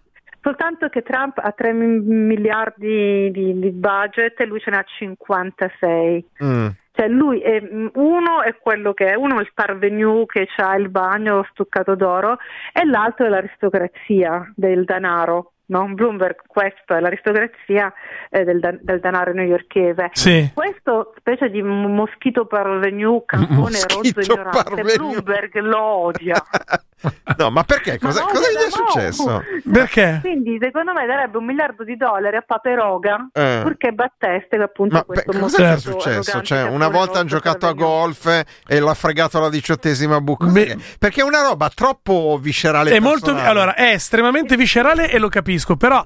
Soltanto 0.43 0.91
che 0.91 1.01
Trump 1.01 1.39
ha 1.39 1.53
3 1.53 1.73
miliardi 1.73 3.31
di, 3.31 3.59
di 3.59 3.71
budget 3.71 4.39
e 4.39 4.45
lui 4.45 4.61
ce 4.61 4.71
n'ha 4.71 4.85
56. 4.87 6.27
Mm. 6.45 6.67
Cioè 6.93 7.09
lui 7.09 7.41
è, 7.41 7.67
uno 7.95 8.43
è 8.43 8.55
quello 8.59 8.93
che 8.93 9.07
è, 9.07 9.15
uno 9.15 9.39
è 9.39 9.41
il 9.41 9.53
parvenu 9.55 10.27
che 10.27 10.47
ha 10.59 10.77
il 10.77 10.91
bagno 10.91 11.47
stuccato 11.51 11.95
d'oro 11.95 12.37
e 12.75 12.85
l'altro 12.85 13.25
è 13.25 13.31
l'aristocrazia 13.31 14.53
del 14.55 14.85
denaro. 14.85 15.54
No? 15.67 15.89
Bloomberg, 15.95 16.37
questo 16.47 16.95
è 16.95 17.01
l'aristocrazia 17.01 17.93
eh, 18.31 18.45
del, 18.45 18.81
del 18.83 19.01
denaro 19.01 19.33
newyorchese. 19.33 20.11
Sì. 20.13 20.51
Questo 20.53 21.15
specie 21.19 21.49
di 21.49 21.63
moschito 21.63 22.47
parvenu, 22.47 23.25
campone 23.27 23.79
Moschito 23.87 23.95
rozzo 23.97 24.21
ignorante, 24.21 24.63
parvenu. 24.63 25.09
Bloomberg 25.11 25.55
lo 25.61 25.81
odia. 25.83 26.35
no, 27.39 27.51
ma 27.51 27.63
perché? 27.65 27.99
Cosa, 27.99 28.23
Ma 28.25 28.31
cosa 28.31 28.51
gli 28.51 28.57
è 28.57 28.65
no. 28.65 28.71
successo? 28.71 29.43
Perché? 29.73 30.19
Quindi 30.23 30.59
secondo 30.61 30.93
me 30.93 31.07
darebbe 31.07 31.39
un 31.39 31.45
miliardo 31.45 31.85
di 31.85 31.97
dollari 31.97 32.37
a 32.37 32.43
Paperoga 32.43 33.29
Eh. 33.33 33.61
purché 33.63 33.93
batteste 33.93 34.57
appunto 34.57 34.97
Ma 34.97 35.03
questo 35.05 35.31
per- 35.31 35.41
cosa 35.41 35.73
è 35.73 35.79
successo? 35.79 36.43
Cioè, 36.43 36.63
una 36.65 36.89
volta 36.89 37.19
hanno 37.21 37.29
giocato 37.29 37.67
a 37.67 37.71
parvenu. 37.75 37.87
golf 37.89 38.27
eh, 38.27 38.45
e 38.67 38.81
l'ha 38.81 38.95
fregato 38.95 39.39
alla 39.39 39.51
diciottesima 39.51 40.21
buca. 40.21 40.47
Beh- 40.47 40.77
Perché? 40.99 41.21
È 41.21 41.25
una 41.25 41.43
roba 41.43 41.71
troppo 41.75 42.39
viscerale. 42.41 42.91
È 42.91 43.01
molto, 43.01 43.27
personale. 43.33 43.49
allora, 43.49 43.75
è 43.75 43.93
estremamente 43.93 44.57
viscerale 44.57 45.11
e 45.11 45.19
lo 45.19 45.29
capisco, 45.29 45.53
però, 45.77 46.05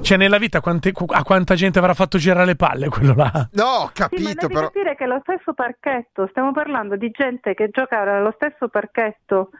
cioè, 0.00 0.16
nella 0.16 0.38
vita 0.38 0.60
quante- 0.60 0.92
a 1.06 1.22
quanta 1.22 1.54
gente 1.54 1.78
avrà 1.78 1.94
fatto 1.94 2.18
girare 2.18 2.44
le 2.46 2.56
palle 2.56 2.88
quello 2.88 3.14
là? 3.14 3.48
No, 3.52 3.64
ho 3.64 3.90
Sì, 3.92 4.02
ma 4.02 4.08
capito, 4.08 4.46
devi 4.46 4.52
però. 4.54 4.66
capire 4.66 4.96
che 4.96 5.04
è 5.04 5.06
lo 5.06 5.20
stesso 5.22 5.54
parchetto, 5.54 6.26
stiamo 6.30 6.52
parlando 6.52 6.96
di 6.96 7.10
gente 7.10 7.54
che 7.54 7.68
gioca 7.70 8.00
allo 8.00 8.32
stesso 8.36 8.68
parchetto 8.68 9.50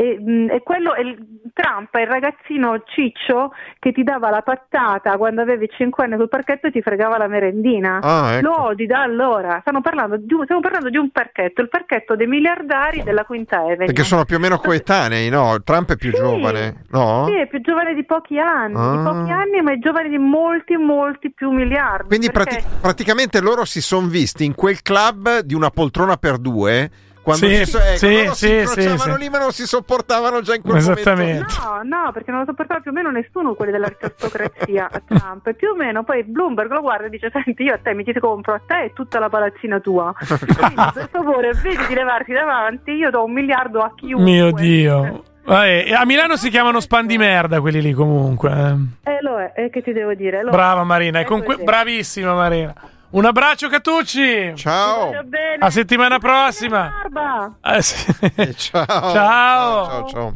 E, 0.00 0.16
mh, 0.16 0.50
e 0.50 0.62
quello 0.62 0.94
è 0.94 1.00
il, 1.00 1.18
Trump 1.52 1.92
è 1.96 2.02
il 2.02 2.06
ragazzino 2.06 2.84
ciccio 2.86 3.52
che 3.80 3.90
ti 3.90 4.04
dava 4.04 4.30
la 4.30 4.42
pattata 4.42 5.16
quando 5.16 5.40
avevi 5.40 5.68
5 5.68 6.04
anni 6.04 6.14
sul 6.16 6.28
parchetto 6.28 6.68
e 6.68 6.70
ti 6.70 6.80
fregava 6.82 7.18
la 7.18 7.26
merendina. 7.26 7.98
Ah, 8.00 8.34
ecco. 8.34 8.46
Lo 8.46 8.62
odi 8.66 8.86
da 8.86 9.02
allora. 9.02 9.60
Parlando, 9.82 10.16
di 10.16 10.36
stiamo 10.44 10.60
parlando 10.60 10.88
di 10.88 10.98
un 10.98 11.10
parchetto, 11.10 11.62
il 11.62 11.68
parchetto 11.68 12.14
dei 12.14 12.28
miliardari 12.28 13.02
della 13.02 13.24
Quinta 13.24 13.56
Avenue. 13.58 13.86
Perché 13.86 14.04
sono 14.04 14.24
più 14.24 14.36
o 14.36 14.38
meno 14.38 14.58
coetanei, 14.58 15.28
no? 15.30 15.56
Trump 15.64 15.90
è 15.90 15.96
più 15.96 16.12
Sì. 16.12 16.16
giovane, 16.16 16.84
no? 16.90 17.24
Sì, 17.26 17.34
è 17.36 17.48
più 17.48 17.60
giovane 17.60 17.94
di 17.94 18.04
pochi 18.04 18.38
anni, 18.38 18.74
Ah. 18.76 18.90
di 18.96 19.02
pochi 19.02 19.30
anni, 19.32 19.60
ma 19.62 19.72
è 19.72 19.78
giovane 19.78 20.08
di 20.08 20.18
molti, 20.18 20.76
molti 20.76 21.32
più 21.32 21.50
miliardi. 21.50 22.06
Quindi 22.06 22.30
perché- 22.30 22.60
prati- 22.60 22.76
praticamente 22.80 23.40
loro 23.40 23.64
si 23.64 23.80
sono 23.80 24.06
visti 24.06 24.44
in 24.44 24.54
quel 24.54 24.80
club 24.80 25.40
di 25.40 25.54
una 25.54 25.70
poltrona 25.70 26.16
per 26.16 26.38
due. 26.38 26.88
Quando 27.28 27.46
Sì, 27.46 27.64
si, 27.66 27.76
ecco, 27.76 27.96
sì, 27.96 28.12
loro 28.22 28.32
sì, 28.34 28.46
si 28.46 28.52
incrociavano 28.54 29.14
sì, 29.14 29.20
lì, 29.20 29.28
ma 29.28 29.38
non 29.38 29.52
si 29.52 29.66
sopportavano 29.66 30.40
già 30.40 30.54
in 30.54 30.62
quel 30.62 30.76
Esattamente. 30.78 31.44
momento. 31.60 31.84
No, 31.84 31.96
no, 32.04 32.12
perché 32.12 32.30
non 32.30 32.40
lo 32.40 32.46
sopportava 32.46 32.80
più 32.80 32.90
o 32.90 32.94
meno 32.94 33.10
nessuno 33.10 33.52
quelli 33.54 33.72
dell'aristocrazia 33.72 34.88
a 34.90 35.00
Trump. 35.06 35.46
E 35.46 35.54
più 35.54 35.68
o 35.68 35.74
meno 35.74 36.04
poi 36.04 36.24
Bloomberg 36.24 36.70
lo 36.70 36.80
guarda 36.80 37.06
e 37.06 37.10
dice: 37.10 37.30
Senti, 37.30 37.64
io 37.64 37.74
a 37.74 37.78
te 37.82 37.92
mi 37.92 38.02
ti 38.04 38.12
compro 38.18 38.54
a 38.54 38.60
te 38.66 38.84
e 38.84 38.92
tutta 38.94 39.18
la 39.18 39.28
palazzina 39.28 39.78
tua. 39.80 40.14
Quindi 40.16 40.90
per 40.94 41.08
favore, 41.10 41.52
vedi 41.62 41.86
di 41.86 41.94
levarti 41.94 42.32
davanti, 42.32 42.92
io 42.92 43.10
do 43.10 43.24
un 43.24 43.32
miliardo 43.32 43.80
a 43.82 43.92
chiunque. 43.94 44.24
Mio 44.24 44.50
Dio. 44.52 45.22
A 45.44 46.04
Milano 46.04 46.36
si 46.36 46.50
chiamano 46.50 46.78
span 46.80 47.06
di 47.06 47.16
merda 47.16 47.60
quelli 47.60 47.80
lì 47.80 47.92
comunque. 47.92 48.50
eh. 49.04 49.10
Eh, 49.12 49.18
lo 49.22 49.38
è, 49.38 49.52
eh, 49.56 49.70
che 49.70 49.82
ti 49.82 49.92
devo 49.92 50.12
dire? 50.14 50.42
Lo 50.42 50.50
Brava. 50.50 50.84
Marina, 50.84 51.20
e 51.20 51.22
È 51.22 51.24
con 51.24 51.42
que- 51.42 51.56
bravissima 51.56 52.34
Marina. 52.34 52.74
Un 53.10 53.24
abbraccio 53.24 53.68
Catucci. 53.68 54.52
Ciao. 54.54 55.12
A 55.58 55.70
settimana 55.70 56.18
prossima. 56.18 56.92
Barba. 57.10 57.54
Eh, 57.62 57.82
sì. 57.82 58.14
Eh, 58.34 58.54
ciao. 58.54 58.84
Ciao. 58.86 59.86
ciao, 59.86 60.08
ciao. 60.08 60.34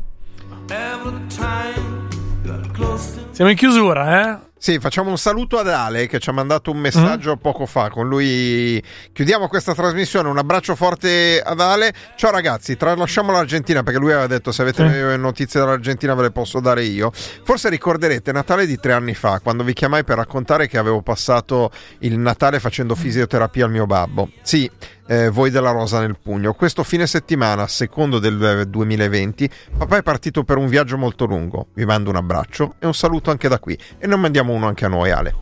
Siamo 3.31 3.51
in 3.51 3.57
chiusura, 3.57 4.21
eh? 4.31 4.52
Sì, 4.63 4.79
facciamo 4.79 5.11
un 5.11 5.19
saluto 5.19 5.59
ad 5.59 5.67
Ale 5.69 6.07
che 6.07 6.21
ci 6.21 6.31
ha 6.31 6.33
mandato 6.33 6.71
un 6.71 6.79
messaggio 6.79 7.37
poco 7.37 7.67
fa. 7.67 7.91
Con 7.91 8.07
lui 8.07 8.81
chiudiamo 9.13 9.49
questa 9.49 9.75
trasmissione. 9.75 10.29
Un 10.29 10.39
abbraccio 10.39 10.77
forte 10.77 11.43
ad 11.45 11.59
Ale. 11.59 11.93
Ciao 12.15 12.31
ragazzi, 12.31 12.77
tralasciamo 12.77 13.33
l'Argentina 13.33 13.83
perché 13.83 13.99
lui 13.99 14.13
aveva 14.13 14.29
detto 14.29 14.53
se 14.53 14.63
avete 14.63 15.17
notizie 15.17 15.59
dall'Argentina 15.59 16.15
ve 16.15 16.23
le 16.23 16.31
posso 16.31 16.61
dare 16.61 16.85
io. 16.85 17.11
Forse 17.13 17.71
ricorderete 17.71 18.31
Natale 18.31 18.65
di 18.65 18.79
tre 18.79 18.93
anni 18.93 19.15
fa 19.15 19.41
quando 19.41 19.65
vi 19.65 19.73
chiamai 19.73 20.05
per 20.05 20.19
raccontare 20.19 20.69
che 20.69 20.79
avevo 20.79 21.03
passato 21.03 21.73
il 21.99 22.17
Natale 22.17 22.61
facendo 22.61 22.95
fisioterapia 22.95 23.65
al 23.65 23.73
mio 23.73 23.87
babbo. 23.87 24.31
Sì, 24.43 24.71
eh, 25.07 25.29
voi 25.31 25.51
della 25.51 25.71
rosa 25.71 26.01
nel 26.01 26.17
pugno. 26.21 26.53
Questo 26.55 26.83
fine 26.83 27.07
settimana, 27.07 27.67
secondo 27.67 28.19
del 28.19 28.61
eh, 28.61 28.67
2020, 28.67 29.51
papà 29.79 29.99
è 29.99 30.03
partito 30.03 30.45
per 30.45 30.57
un 30.57 30.69
viaggio 30.69 30.97
molto 30.97 31.25
lungo. 31.25 31.69
Vi 31.75 31.85
mando 31.85 32.11
un 32.11 32.17
abbraccio 32.17 32.75
e 32.79 32.87
un 32.87 32.95
saluto 32.95 33.31
anche 33.31 33.49
da 33.49 33.59
qui. 33.59 33.79
E 33.99 34.07
non 34.07 34.21
mandiamo 34.21 34.53
uno 34.53 34.67
anche 34.67 34.85
a 34.85 34.89
noi, 34.89 35.11
Ale. 35.11 35.35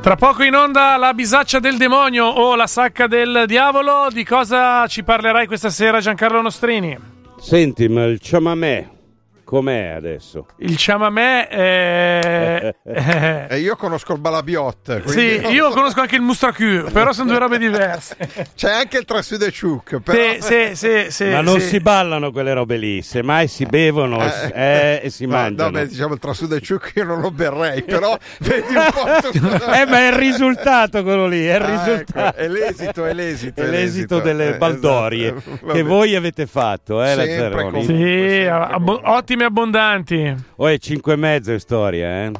Tra 0.00 0.16
poco 0.16 0.42
in 0.42 0.54
onda 0.54 0.96
la 0.96 1.12
bisaccia 1.12 1.58
del 1.58 1.76
demonio 1.76 2.24
o 2.24 2.56
la 2.56 2.66
sacca 2.66 3.06
del 3.06 3.44
diavolo. 3.46 4.08
Di 4.10 4.24
cosa 4.24 4.86
ci 4.86 5.02
parlerai 5.02 5.46
questa 5.46 5.68
sera, 5.68 6.00
Giancarlo 6.00 6.40
Nostrini? 6.40 6.96
Senti, 7.38 7.88
ma 7.88 8.04
il 8.04 8.18
chamamè 8.18 8.96
com'è 9.48 9.94
adesso? 9.96 10.44
Il 10.58 10.74
chamamè 10.76 11.48
è... 11.48 12.74
E 13.50 13.58
io 13.60 13.76
conosco 13.76 14.12
il 14.12 14.20
Balabiot. 14.20 15.04
Sì, 15.06 15.38
quindi- 15.40 15.48
io 15.54 15.70
conosco 15.70 16.00
anche 16.02 16.16
il 16.16 16.20
mustracù, 16.20 16.84
però 16.92 17.12
sono 17.12 17.30
due 17.30 17.38
robe 17.38 17.56
diverse. 17.56 18.14
C'è 18.54 18.70
anche 18.70 18.98
il 18.98 19.04
Trasù 19.06 19.36
de 19.38 19.50
Ciuc. 19.50 20.00
Però... 20.00 20.18
Sì, 20.38 20.42
sì, 20.42 20.76
sì, 20.76 21.06
sì, 21.10 21.24
Ma 21.30 21.40
non 21.40 21.60
sì. 21.60 21.68
si 21.68 21.80
ballano 21.80 22.30
quelle 22.30 22.52
robe 22.52 22.76
lì, 22.76 23.00
semmai 23.00 23.48
si 23.48 23.64
bevono 23.64 24.22
e 24.22 24.30
si- 24.30 24.52
eh, 24.52 25.00
e 25.04 25.10
si 25.10 25.24
No, 25.24 25.32
mangiano. 25.36 25.70
No, 25.70 25.78
beh, 25.78 25.86
diciamo 25.88 26.12
il 26.12 26.20
Trasù 26.20 26.46
de 26.46 26.60
Ciuc 26.60 26.92
io 26.96 27.04
non 27.04 27.20
lo 27.22 27.30
berrei, 27.30 27.82
però 27.82 28.16
vedi 28.40 28.74
un 28.74 28.88
po'. 28.92 29.72
eh, 29.72 29.86
ma 29.86 29.98
è 30.00 30.06
il 30.08 30.12
risultato 30.12 31.02
quello 31.02 31.26
lì, 31.26 31.46
è 31.46 31.56
il 31.56 31.62
Ah, 31.62 31.70
risultato. 31.84 32.18
ecco, 32.28 32.36
è 32.38 32.48
l'esito, 32.48 33.04
è 33.06 33.12
l'esito. 33.14 33.62
È 33.62 33.66
l'esito 33.66 34.20
delle 34.20 34.54
Eh, 34.54 34.58
baldorie 34.58 35.34
esatto. 35.36 35.66
che 35.72 35.82
voi 35.82 36.14
avete 36.16 36.46
fatto, 36.46 37.02
eh, 37.02 37.14
Sempre 37.14 37.26
Lazzaroni? 37.38 37.70
con- 37.70 37.84
Sì, 37.84 38.46
abbo- 38.50 39.00
ottime 39.04 39.37
e 39.42 39.46
abbondanti. 39.46 40.34
Oh, 40.56 40.66
è 40.66 40.78
5 40.78 41.12
e 41.12 41.16
mezzo 41.16 41.52
è 41.54 41.58
storia, 41.58 42.24
eh? 42.24 42.32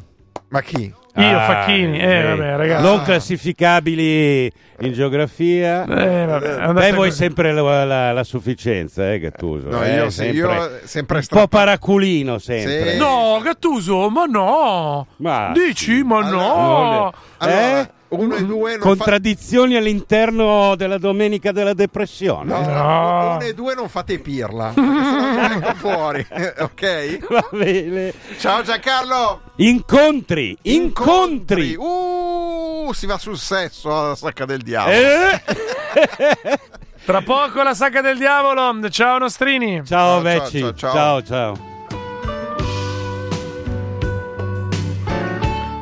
Ma 0.51 0.61
chi? 0.63 0.93
Io, 1.17 1.37
Ah, 1.37 1.41
Facchini, 1.47 1.99
eh, 2.01 2.21
sì. 2.21 2.27
vabbè, 2.29 2.57
ragazzi. 2.57 2.83
Non 2.83 3.03
classificabili 3.03 4.45
in 4.81 4.93
geografia. 4.93 5.83
Eh, 5.85 6.25
vabbè, 6.27 6.73
Beh, 6.73 6.93
vuoi 6.93 7.09
così. 7.09 7.17
sempre 7.19 7.53
la, 7.53 7.85
la- 7.85 8.13
la 8.13 8.23
sufficienza, 8.25 9.13
eh, 9.13 9.19
Gattuso? 9.19 9.69
No, 9.69 9.83
eh, 9.83 9.95
io, 9.97 10.11
sì, 10.11 10.27
io 10.27 10.49
sempre 10.85 11.19
un 11.19 11.25
po' 11.29 11.49
paraculino 11.49 12.39
sempre. 12.39 12.93
Sì. 12.93 12.99
No, 12.99 13.41
Gattuso, 13.43 14.09
ma 14.11 14.25
no. 14.27 15.07
Ma 15.17 15.51
Dici, 15.53 15.97
sì. 15.97 16.03
ma 16.05 16.21
no. 16.29 17.13
Allora, 17.39 17.81
Eh? 17.81 17.91
Uno 18.11 18.35
e 18.37 18.45
due 18.45 18.71
non 18.73 18.81
fa- 18.81 18.87
Contraddizioni 18.89 19.77
all'interno 19.77 20.75
della 20.77 20.99
domenica 20.99 21.53
della 21.53 21.75
depressione. 21.75 22.51
No, 22.53 22.61
No. 22.61 23.31
uno 23.35 23.41
e 23.41 23.55
due 23.55 23.75
non 23.75 23.89
fate 23.89 24.19
pirla, 24.19 24.73
vengo 24.75 25.75
fuori, 25.75 26.27
ok? 26.59 27.27
Va 27.29 27.49
bene. 27.53 28.13
Ciao 28.39 28.63
Giancarlo! 28.63 29.41
Incontri, 29.57 30.57
incontri. 30.63 31.75
Uh, 31.77 32.91
si 32.93 33.07
va 33.07 33.19
sul 33.19 33.37
sesso 33.39 33.97
alla 33.97 34.15
sacca 34.15 34.45
del 34.45 34.63
diavolo. 34.63 34.95
Eh? 34.97 36.59
Tra 37.05 37.23
poco 37.23 37.63
la 37.63 37.75
sacca 37.75 38.01
del 38.01 38.19
diavolo. 38.19 38.89
Ciao, 38.91 39.19
Nostrini. 39.19 39.83
Ciao, 39.85 39.87
Ciao, 39.87 40.21
Vecci. 40.21 40.59
ciao, 40.61 40.75
ciao. 40.75 40.93
ciao, 40.93 41.23
ciao. 41.23 41.78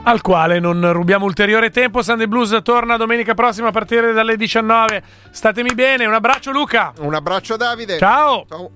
Al 0.09 0.21
quale 0.21 0.61
non 0.61 0.93
rubiamo 0.93 1.25
ulteriore 1.25 1.71
tempo. 1.71 2.01
Sunday 2.01 2.29
Blues 2.29 2.57
torna 2.63 2.97
domenica 2.97 3.35
prossima 3.35 3.69
a 3.69 3.71
partire 3.73 4.13
dalle 4.13 4.37
19. 4.37 5.03
Statemi 5.31 5.75
bene. 5.75 6.07
Un 6.07 6.15
abbraccio, 6.15 6.53
Luca. 6.53 6.93
Un 6.99 7.13
abbraccio 7.13 7.57
Davide. 7.57 7.99
Ciao. 7.99 8.47
Ciao. 8.49 8.71